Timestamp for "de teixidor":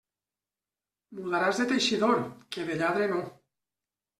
1.63-2.25